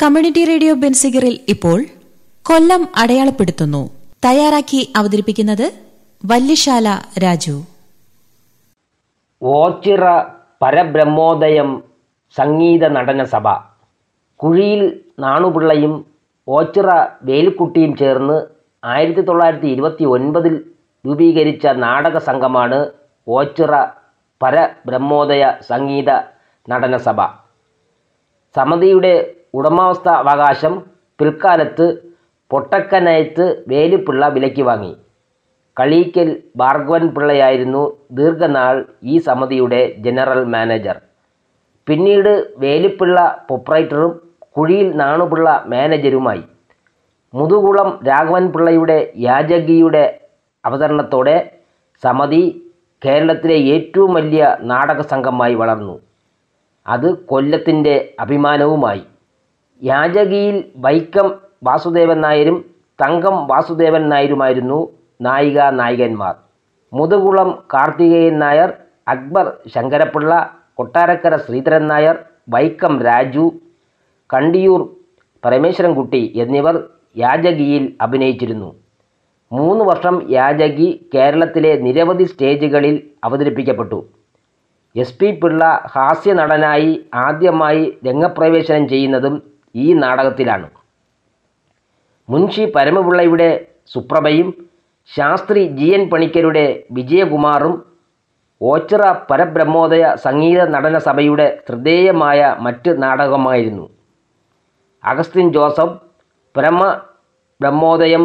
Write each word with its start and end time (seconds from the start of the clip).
Community 0.00 0.44
radio 0.44 0.74
ബെൻസിഗറിൽ 0.74 1.34
ഇപ്പോൾ 1.48 1.78
കൊല്ലം 2.46 2.88
അടയാളപ്പെടുത്തുന്നു. 2.96 3.80
തയ്യാറാക്കി 4.24 4.92
അവതരിപ്പിക്കുന്നത് 4.96 5.64
വല്യശാല 6.24 6.88
രാജു. 7.24 7.54
ഓച്ചിറ 9.42 10.04
പരബ്രഹ്മോദയം 10.62 11.70
സംഗീത 12.36 12.84
നടന 12.96 13.24
സഭ. 13.24 13.46
കുഴിയിൽ 14.40 14.82
നാണുപിള്ളയും 15.18 15.94
ഓച്ചിറ 16.48 16.88
വേലിക്കുട്ടിയും 17.28 17.96
ചേർന്ന് 17.96 18.36
ആയിരത്തി 18.84 19.20
തൊള്ളായിരത്തി 19.20 19.66
ഇരുപത്തി 19.66 20.04
ഒൻപതിൽ 20.04 20.54
രൂപീകരിച്ച 21.04 21.66
നാടക 21.84 22.18
സംഘമാണ് 22.18 22.78
ഓച്ചിറ 23.28 23.72
പരബ്രഹ്മോദയ 24.40 25.44
സംഗീത 25.70 26.10
നടന 26.68 26.96
സഭ. 26.96 27.18
സമിതിയുടെ 28.54 29.14
ഉടമാവസ്ഥ 29.56 30.08
അവകാശം 30.08 30.74
പിൽക്കാലത്ത് 31.18 31.86
പൊട്ടക്കനയത്ത് 32.50 33.44
വേലുപ്പിള്ള 33.68 34.28
വിലയ്ക്ക് 34.28 34.62
വാങ്ങി. 34.62 34.92
കളീക്കൽ 35.80 36.28
ഭാർഗവൻ 36.56 37.04
പിള്ളയായിരുന്നു 37.14 37.82
ദീർഘനാൾ 38.10 38.76
ഈ 39.04 39.18
സമിതിയുടെ 39.18 39.80
ജനറൽ 39.98 40.44
മാനേജർ. 40.44 41.00
പിന്നീട് 41.86 42.32
വേലുപ്പിള്ള 42.58 43.16
പ്രൊപ്രൈറ്ററും 43.46 44.12
കുഴിയിൽ 44.56 44.88
നാണുപിള്ള 44.96 45.64
മാനേജരുമായി. 45.66 46.44
മുതുകുളം 47.34 48.00
രാഘവൻ 48.08 48.44
പിള്ളയുടെ 48.52 48.98
യാചകിയുടെ 49.26 50.04
അവതരണത്തോടെ 50.64 51.36
സമിതി 52.02 52.42
കേരളത്തിലെ 53.04 53.56
ഏറ്റവും 53.74 54.14
വലിയ 54.14 54.56
നാടക 54.60 55.00
സംഘമായി 55.12 55.54
വളർന്നു. 55.54 55.96
അത് 56.94 57.08
കൊല്ലത്തിന്റെ 57.30 57.94
അഭിമാനവുമായി. 58.20 59.02
യാചകിയിൽ 59.82 60.56
വൈക്കം 60.84 61.26
വാസുദേവൻ 61.66 62.20
നായരും 62.20 62.64
തങ്കം 63.02 63.46
വാസുദേവൻ 63.46 64.08
നായരുമായിരുന്നു 64.08 64.78
നായിക 65.20 65.58
നായകന്മാർ. 65.80 66.34
മുതുകുളം 66.92 67.50
കാർത്തികേയൻ 67.74 68.38
നായർ 68.38 68.70
അക്ബർ 69.08 69.46
ശങ്കരപ്പിള്ള 69.74 70.32
കൊട്ടാരക്കര 70.74 71.36
ശ്രീധരൻ 71.36 71.86
നായർ 71.86 72.16
വൈക്കം 72.54 73.02
രാജു 73.02 73.44
കണ്ടിയൂർ 74.32 74.80
പരമേശ്വരൻകുട്ടി 75.44 76.22
എന്നിവർ 76.42 76.76
യാചകിയിൽ 77.16 77.84
അഭിനയിച്ചിരുന്നു. 78.00 78.74
മൂന്ന് 79.52 79.84
വർഷം 79.84 80.14
യാചകി 80.30 80.88
കേരളത്തിലെ 81.14 81.72
നിരവധി 81.76 82.24
സ്റ്റേജുകളിൽ 82.24 82.96
അവതരിപ്പിക്കപ്പെട്ടു. 83.24 83.98
എസ് 84.94 85.18
പി 85.18 85.30
പിള്ള 85.40 85.62
ഹാസ്യ 85.94 86.32
നടനായി 86.32 86.92
ആദ്യമായി 87.14 87.98
രംഗപ്രവേശനം 88.06 88.88
ചെയ്യുന്നതും 88.88 89.55
ഈ 89.84 89.86
നാടകത്തിലാണ്. 90.02 90.68
മുൻഷി 92.28 92.64
പരമപിള്ളയുടെ 92.76 93.50
സുപ്രഭയും 93.92 94.48
ശാസ്ത്രി 95.16 95.60
ജി 95.78 95.88
എൻ 95.96 96.04
പണിക്കരുടെ 96.12 96.64
വിജയകുമാറും 96.96 97.74
ഓച്ചിറ 98.60 99.02
പരബ്രഹ്മോദയ 99.30 100.04
സംഗീത 100.24 100.60
നടന 100.74 100.96
സഭയുടെ 101.08 101.46
ശ്രദ്ധേയമായ 101.66 102.40
മറ്റ് 102.66 102.90
നാടകമായിരുന്നു. 103.02 103.84
അഗസ്റ്റിൻ 105.04 105.48
ജോസഫ് 105.56 105.96
പരമ 106.54 106.80
ബ്രഹ്മോദയം 107.60 108.24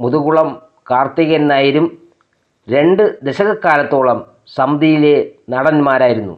മുതുകുളം 0.00 0.48
കാർത്തികൻ 0.90 1.44
നായരും 1.50 1.86
രണ്ട് 2.68 3.02
ദശകക്കാലത്തോളം 3.26 4.18
സമിതിയിലെ 4.56 5.16
നടന്മാരായിരുന്നു. 5.54 6.34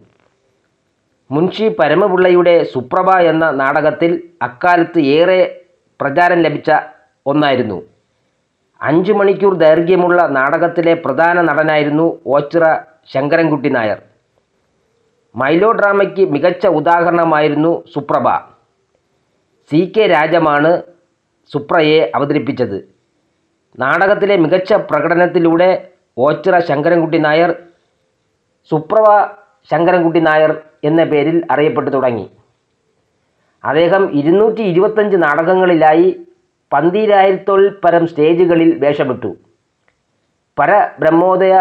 മുൻഷി 1.34 1.66
പരമപിള്ളയുടെ 1.78 2.54
സുപ്രഭ 2.72 3.08
എന്ന 3.30 3.44
നാടകത്തിൽ 3.60 4.12
അക്കാലത്ത് 4.46 5.00
ഏറെ 5.18 5.40
പ്രചാരം 6.00 6.38
ലഭിച്ച 6.46 6.70
ഒന്നായിരുന്നു. 7.30 7.78
അഞ്ചു 8.80 9.12
മണിക്കൂർ 9.18 9.54
ദൈർഘ്യമുള്ള 9.62 10.20
നാടകത്തിലെ 10.36 10.94
പ്രധാന 11.04 11.36
നടനായിരുന്നു 11.48 12.06
ഓച്ചിറ 12.36 12.64
ശങ്കരൻകുട്ടി 13.12 13.70
നായർ. 13.76 13.98
മൈലോ 15.34 15.72
ഡ്രാമയ്ക്ക് 15.72 16.22
മികച്ച 16.34 16.66
ഉദാഹരണമായിരുന്നു 16.78 17.72
സുപ്രഭ. 17.94 18.28
സി 19.70 19.80
കെ 19.96 20.04
രാജമാണ് 20.16 20.70
സുപ്രയെ 21.52 22.00
അവതരിപ്പിച്ചത്. 22.16 22.78
നാടകത്തിലെ 23.82 24.36
മികച്ച 24.44 24.72
പ്രകടനത്തിലൂടെ 24.88 25.70
ഓച്ചിറ 26.26 26.54
ശങ്കരൻകുട്ടി 26.70 27.18
നായർ 27.26 27.50
സുപ്രഭ 28.70 29.06
ശങ്കരൻകുട്ടി 29.68 30.20
നായർ 30.20 30.52
എന്ന 30.84 31.04
പേരിൽ 31.04 31.36
അറിയപ്പെട്ടു 31.50 31.90
തുടങ്ങി. 31.90 32.26
അദ്ദേഹം 33.64 34.02
ഇരുന്നൂറ്റി 34.20 34.62
ഇരുപത്തഞ്ച് 34.62 35.16
നാടകങ്ങളിലായി 35.16 36.08
പന്തിരായിരത്തോൾ 36.72 37.60
പരം 37.84 38.04
സ്റ്റേജുകളിൽ 38.06 38.70
വേഷമിട്ടു. 38.84 39.30
പര 40.58 40.70
ബ്രഹ്മോദയ 41.00 41.54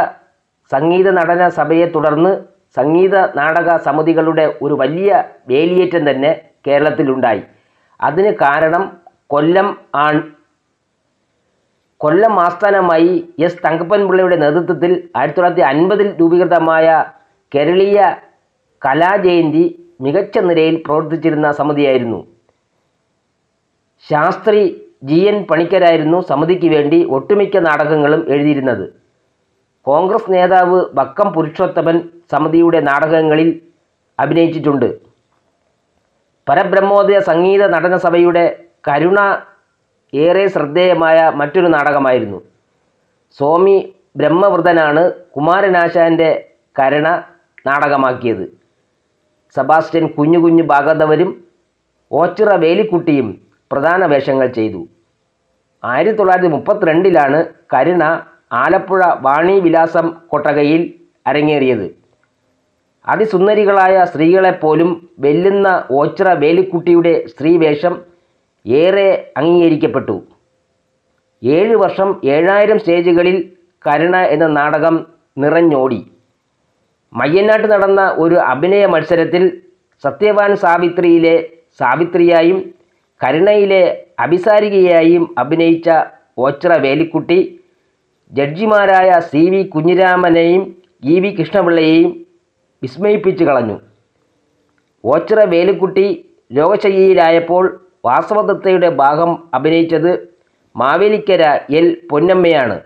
സംഗീത 0.71 1.09
നടന 1.09 1.43
സഭയെ 1.49 1.85
തുടർന്ന് 1.95 2.31
സംഗീത 2.77 3.15
നാടക 3.39 3.77
സമിതികളുടെ 3.77 4.45
ഒരു 4.61 4.73
വലിയ 4.73 5.09
വേലിയേറ്റം 5.51 6.03
തന്നെ 6.09 6.31
കേരളത്തിലുണ്ടായി. 6.67 7.41
അതിന് 7.99 8.31
കാരണം 8.43 8.83
കൊല്ലം 9.33 9.67
ആൺ 10.03 10.15
കൊല്ലം 12.01 12.39
ആസ്ഥാനമായി 12.39 13.13
എസ് 13.39 13.63
തങ്കപ്പൻപിള്ളയുടെ 13.65 14.37
നേതൃത്വത്തിൽ 14.43 14.91
ആയിരത്തി 15.17 15.39
തൊള്ളായിരത്തി 15.39 15.65
അൻപതിൽ 15.71 16.07
രൂപീകൃതമായ 16.19 16.87
കേരളീയ 17.55 17.99
കലാജയന്തി 18.85 19.63
മികച്ച 20.01 20.37
നിലയിൽ 20.39 20.83
പ്രവർത്തിച്ചിരുന്ന 20.85 21.51
സമിതിയായിരുന്നു. 21.51 22.27
ശാസ്ത്രി 24.09 24.61
ജി 25.03 25.19
എൻ 25.29 25.43
പണിക്കരായിരുന്നു 25.43 26.21
സമിതിക്ക് 26.21 26.69
വേണ്ടി 26.75 27.03
ഒട്ടുമിക്ക 27.03 27.57
നാടകങ്ങളും 27.57 28.25
എഴുതിയിരുന്നത്. 28.33 28.85
കോൺഗ്രസ് 29.81 30.33
നേതാവ് 30.33 30.85
വക്കം 30.93 31.33
പുരുഷോത്തമൻ 31.33 32.09
സമിതിയുടെ 32.31 32.79
നാടകങ്ങളിൽ 32.79 33.61
അഭിനയിച്ചിട്ടുണ്ട്. 34.19 34.89
പരബ്രഹ്മോദയ 36.49 37.19
സംഗീത 37.19 37.63
നടന 37.67 37.95
സഭയുടെ 37.95 38.45
കരുണ 38.87 39.19
ഏറെ 40.13 40.47
ശ്രദ്ധേയമായ 40.47 41.17
മറ്റൊരു 41.35 41.67
നാടകമായിരുന്നു. 41.67 42.39
സ്വാമി 43.37 43.93
ബ്രഹ്മവൃതനാണ് 44.17 45.11
കുമാരനാശാന്റെ 45.35 46.45
കരുണ 46.79 47.07
നാടകമാക്കിയത്. 47.67 48.59
സെബാസ്റ്റ്യൻ 49.55 50.07
കുഞ്ഞു 50.07 50.39
കുഞ്ഞു 50.39 50.63
ഭാഗവതവരും 50.63 51.43
ഓച്ചിറ 52.11 52.55
വേലിക്കുട്ടിയും 52.55 53.41
പ്രധാന 53.71 54.05
വേഷങ്ങൾ 54.05 54.47
ചെയ്തു. 54.47 54.87
ആയിരത്തി 55.83 56.17
തൊള്ളായിരത്തി 56.17 56.49
മുപ്പത്തിരണ്ടിലാണ് 56.49 57.45
കരുണ 57.73 58.03
ആലപ്പുഴ 58.53 59.01
വാണി 59.19 59.59
വിലാസം 59.59 60.13
കൊട്ടകയിൽ 60.27 60.93
അരങ്ങേറിയത്. 61.27 61.99
അതിസുന്ദരികളായ 63.07 64.05
സ്ത്രീകളെപ്പോലും 64.05 65.09
വെല്ലുന്ന 65.19 65.85
ഓച്ചിറ 65.91 66.33
വേലിക്കുട്ടിയുടെ 66.33 67.25
സ്ത്രീവേഷം 67.27 68.01
ഏറെ 68.67 69.31
അംഗീകരിക്കപ്പെട്ടു. 69.37 70.23
ഏഴ് 71.43 71.75
വർഷം 71.75 72.21
ഏഴായിരം 72.25 72.79
സ്റ്റേജുകളിൽ 72.79 73.51
കരുണ 73.87 74.17
എന്ന 74.17 74.47
നാടകം 74.47 75.07
നിറഞ്ഞോടി. 75.37 76.11
മയ്യനാട്ട് 77.13 77.67
നടന്ന 77.67 78.01
ഒരു 78.17 78.35
അഭിനയ 78.35 78.85
മത്സരത്തിൽ 78.85 79.43
സത്യവാൻ 80.03 80.55
സാവിത്രിയിലെ 80.55 81.35
സാവിത്രിയായും 81.79 82.73
കരുണയിലെ 83.21 83.83
അഭിസാരികയായും 84.19 85.35
അഭിനയിച്ച 85.37 85.89
ഓച്ചിറ 86.37 86.73
വേലിക്കുട്ടി 86.77 87.39
ജഡ്ജിമാരായ 88.31 89.19
സി 89.31 89.49
വി 89.49 89.63
കുഞ്ഞിരാമനെയും 89.63 90.75
ഇ 91.03 91.19
വി 91.19 91.29
കൃഷ്ണപിള്ളയെയും 91.29 92.25
വിസ്മയിപ്പിച്ചു 92.83 93.43
കളഞ്ഞു. 93.45 93.77
ഓച്ചിറ 95.03 95.43
വേലിക്കുട്ടി 95.43 96.07
രോഗശയ്യയിലായപ്പോൾ 96.51 97.65
വാസവദത്തയുടെ 98.05 98.89
ഭാഗം 98.89 99.31
അഭിനയിച്ചത് 99.53 100.11
മാവേലിക്കര 100.75 101.43
എൽ 101.69 101.97
പൊന്നമ്മയാണ്. 102.11 102.77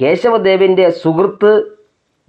കേശവദേവിന്റെ 0.00 0.90
സുഹൃത്ത് 0.90 1.52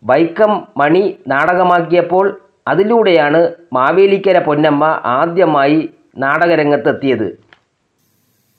വൈക്കം 0.03 0.67
മണി 0.77 1.15
നാടകമാക്കിയപ്പോൾ 1.27 2.39
അതിലൂടെയാണ് 2.67 3.51
മാവേലിക്കര 3.73 4.39
പൊന്നമ്മ 4.39 5.01
ആദ്യമായി 5.05 5.89
നാടകരംഗത്തെത്തിയത്. 6.17 7.27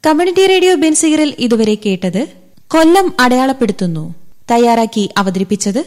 കമ്മ്യൂണിറ്റി 0.06 0.46
റേഡിയോ 0.46 0.75
ബെൻസീറിൽ 0.75 1.35
ഇതുവരെ 1.38 1.75
കേട്ടത് 1.75 2.26
കൊല്ലം 2.69 3.12
അടയാളപ്പെടുത്തുന്നു. 3.20 4.14
തയ്യാറാക്കി 4.50 5.14
അവതരിപ്പിച്ചത് 5.19 5.85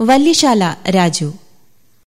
വല്യശാല 0.00 0.74
രാജു. 0.90 1.32